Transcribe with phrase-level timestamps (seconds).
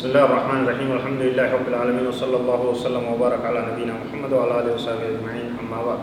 [0.00, 0.88] بسم الله الرحمن الرحيم.
[0.96, 5.60] والحمد لله رب العالمين وصلى الله وسلم وبارك على نبينا محمد وعلى آله وصحبه أجمعين.
[5.60, 6.00] أما بعد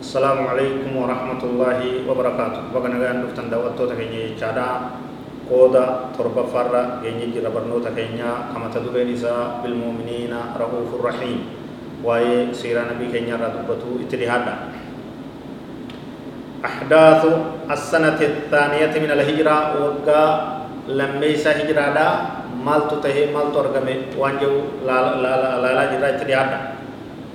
[0.00, 2.72] السلام عليكم ورحمة الله وبركاته.
[2.72, 4.96] بغنا غان دفتن دعوتو تكني چادا
[5.52, 6.72] قودا ترب فر
[7.04, 11.38] يني جرا برنو تكنيا كما تدبين نساء بالمؤمنين رؤوف الرحيم.
[12.00, 14.54] وآي سيرا نبي كنيا راتبتو اتلهادا
[16.64, 17.22] أحداث
[17.68, 20.24] السنة الثانية من الهجرة وقا
[20.88, 21.52] لميسا
[22.64, 23.88] مال تو تهي مال تو رغم
[24.18, 26.80] وانجو لا لا لا لا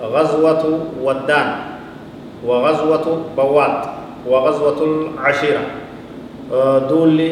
[0.02, 0.64] غزوة
[1.02, 1.50] ودان
[2.44, 3.80] وغزوة بوات
[4.28, 5.64] وغزوة العشيرة.
[6.54, 7.32] أه، دولي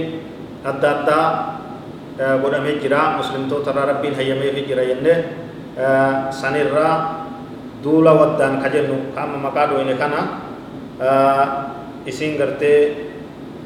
[0.65, 1.19] هدادا
[2.17, 5.15] بنا أه، مجرا مسلم تو ترى ربي هيا ميه جرا ينه.
[5.77, 6.89] أه، سنرى
[7.83, 10.21] دولا ودان كجنو كام مقادو ينه كانا.
[12.07, 12.75] إسين غرته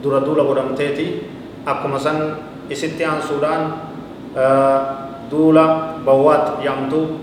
[0.04, 1.08] دورا دولا برمتتي
[1.68, 2.18] أكو مسن
[2.72, 3.62] إسيتيان سودان
[5.32, 7.20] duula bawwaat jedhamtu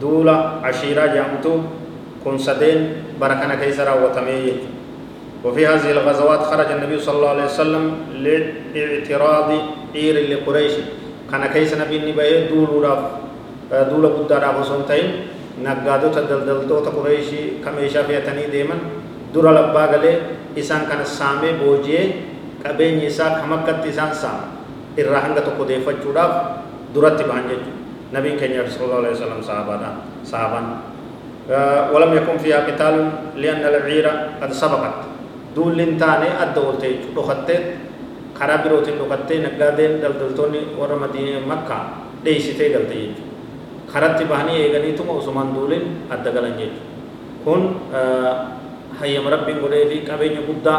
[0.00, 1.62] duula ashiiraa jedhamtu
[2.24, 3.84] kun sadeen bara kana keessa
[5.46, 7.84] وفي هذه الغزوات خرج النبي صلى الله عليه وسلم
[8.74, 9.50] لاعتراض
[9.94, 10.74] عير لقريش
[11.30, 13.02] كان كيس نبي نبي دول راف
[13.90, 15.06] دول بودا راف سنتين
[15.62, 17.28] نقادو تدلدلتو تقريش
[17.64, 18.76] كم إيشا فيتني ديما
[19.34, 19.84] دور لبا
[20.58, 22.04] إسان كان سامي بوجيه
[22.66, 24.55] قبين إسا كمكت إسان سام
[24.96, 26.32] irraa hanga tokko deeffachuudhaaf
[26.92, 27.76] duratti bahan jechuudha.
[28.12, 29.90] Nabiin keenya sallallahu alaihi wasallam sahabaadha
[30.22, 30.66] sahaban
[31.94, 32.94] ولم يكن فيها قتال
[33.38, 34.06] لأن العير
[34.42, 34.98] قد سبقت
[35.54, 37.50] دول لنتاني أدى ولتي لخطت
[38.34, 41.78] كرا بروتين لخطت نقادين دلدلتوني ورا مدينة مكة
[42.26, 43.02] ديشتي قلتي
[43.86, 46.74] كرات بهني إيغاني توم عثمان دولين أدى جيج
[47.46, 47.60] كن
[48.98, 50.76] هيا مربي قولي في كابين يبدا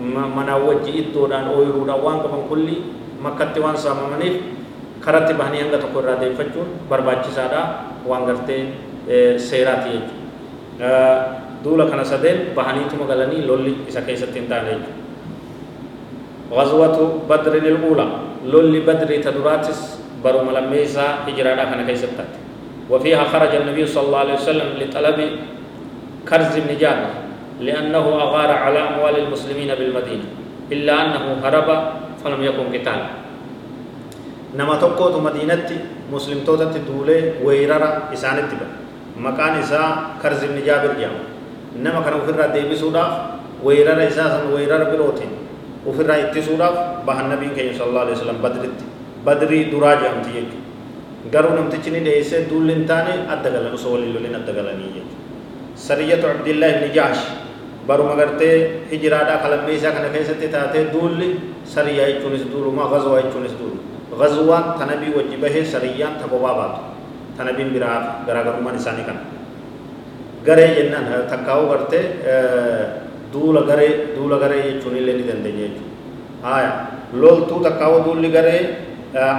[0.00, 2.76] منا وجه إدودان أويرودان وان كمان كلي
[3.26, 4.36] makkatti waan saamamaniif
[5.04, 7.62] karatti bahanii hanga tokko irraa deeffachuun barbaachisaadha
[8.06, 8.62] waan gartee
[9.50, 10.90] seeraati jechuudha
[11.64, 15.00] duula kana sadeen bahaniituma galanii lolli isa keessatti hin taane jechuudha
[16.52, 16.98] غزوة
[17.30, 18.06] بدر الأولى
[18.52, 19.80] lolli بدر ta duraati
[20.24, 22.30] baruma lammeessaa hijraa kana keessatti
[22.92, 25.18] وفيها خرج النبي صلى الله عليه وسلم لطلب
[26.28, 27.10] كرز بن جابر
[27.60, 30.26] لأنه أغار على أموال المسلمين بالمدينة
[30.72, 31.68] إلا أنه هرب
[32.24, 33.00] فلم يكن قتال
[34.58, 35.74] نما tokkootu madiinatti
[36.12, 38.74] muslimtootatti duulee weerara isaanitti bane
[39.26, 39.88] maqaan isaa
[40.22, 41.24] karzi ibni jaabir jedhama
[41.84, 43.12] nama kana ofirraa deebisuudhaaf
[43.66, 45.32] weerara isaa san weerara birootiin
[45.90, 46.76] ofirraa ittisuudhaaf
[47.08, 48.84] bahan nabiin keenya sallallahu alaihi wasallam badritti
[49.26, 54.14] badrii duraa jedhamti jechuudha garuu namtichi ni dheessee duulli hin taane adda galan osoo waliin
[54.16, 55.18] loliin adda galanii jechuudha
[55.86, 57.22] sariyatu abdillahi ibni jaash
[57.86, 58.56] baruma gartee
[58.90, 61.28] hijiraadhaa kalammee isaa kana keessatti taatee duulli
[61.74, 63.78] sariyaa jechuunis duuluma gazwaa jechuunis duulu
[64.20, 66.80] gazwaan tanabii wajji bahee sariyaan ta kophaa baatu
[67.36, 69.20] tanabiin biraa garaagarummaan isaanii kana
[70.46, 72.04] garee jennaan takkaa'uu gartee
[73.32, 76.72] duula garee duula garee jechuun illee ni dandeenya jechuudha haya
[77.22, 78.60] loltuu takkaa'uu duulli garee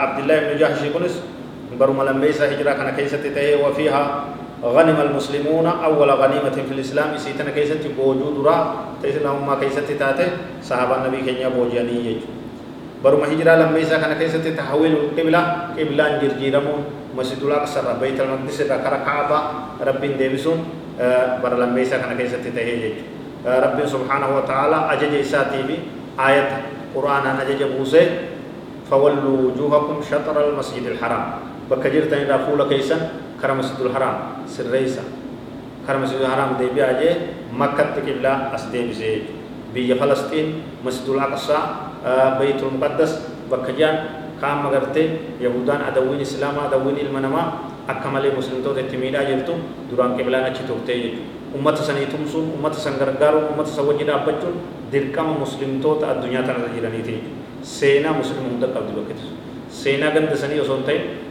[0.06, 1.16] abdillahi ibnu jahshi kunis
[1.80, 4.06] baruma lammee isaa hijiraa kana keessatti ta'ee wafiihaa
[4.63, 8.57] غنم المسلمون أول غنيمة في الإسلام سيتنا كيست بوجو درا
[9.03, 10.28] تيسنا ما كيست تاتي
[10.63, 12.28] صحابة النبي كنيا بوجاني يجو.
[13.03, 15.41] برما هجرة لما إسا كان كيست تحويل القبلة
[15.75, 16.81] قبلة جرجيرمون
[17.19, 19.40] مسجد الأقصى بيت المقدس ذكر كعبة
[19.84, 20.59] رب ديبسون
[21.44, 23.03] بر لما إسا كان كيست تهي يجو.
[23.44, 25.75] رب سبحانه وتعالى أجج إساتي بي
[26.16, 26.63] آية
[26.95, 28.07] قرآن أجج بوسي
[28.88, 31.24] فولوا وجوهكم شطر المسجد الحرام.
[31.72, 33.00] بكجرتني رفول كيسن
[33.44, 35.04] كرم مسجد الحرام سريسا
[35.84, 37.12] كرم مسجد الحرام دي بياجي
[37.51, 39.12] مكة قبلة أسدي بزي
[39.75, 40.48] بي فلسطين
[40.88, 41.60] مسجد الأقصى
[42.40, 43.12] بيت المقدس
[43.51, 43.95] بكجان
[44.40, 45.04] كام مغرتي
[45.44, 47.44] يهودان أدوين إسلام أدوين المنما
[47.92, 49.56] أكمل مسلم تو تتميدا جرتو
[49.92, 51.00] دوران قبلة نچي توقتي
[51.51, 54.56] أمة سني تمسون أمة سنگرگارو أمة سوجي دابچون
[54.88, 57.16] دركم مسلم تو تا الدنيا تنا جيراني تي
[57.60, 59.19] سينا مسلم هندا قبل وقت
[59.68, 61.23] سينا گند سني وسونتي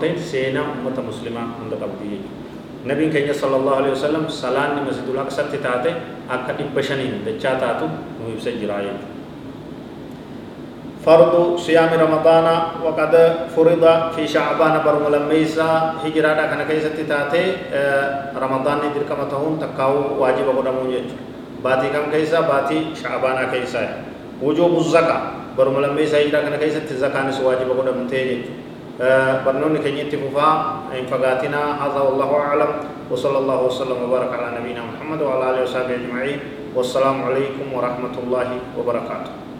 [0.00, 2.42] ta'in seenaa ummata muslimaa hunda qabdi jechuudha
[2.84, 5.94] nabiin keenya sallallahu alaihi wasallam salaanni masjidul aqsatti taate
[6.28, 7.86] akka dhibba shaniin dachaa taatu
[8.18, 9.12] nu ibsa jira jechuudha
[11.02, 12.46] فرض صيام رمضان
[12.84, 13.14] وقد
[13.56, 13.84] فرض
[14.14, 17.44] في شعبان برم لميسا هجرة كان كيسة تاتي
[18.38, 21.16] رمضان ندير كما تهون تكاو واجب قدامو يجو
[21.64, 23.82] باتي كم كيسا باتي شعبان كيسا
[24.46, 25.20] وجوب الزكاة
[25.58, 28.61] برم لميسا هجرة كان كيسة الزكاة نسو واجب قدام تيجي
[29.44, 30.50] برنون كنيتي ففا
[30.92, 32.70] إن فقاتنا هذا والله أعلم.
[33.12, 36.40] وصلى الله وسلم وبارك على نبينا محمد وعلى آله وصحبه أجمعين.
[36.72, 38.48] والسلام عليكم ورحمة الله
[38.80, 39.51] وبركاته.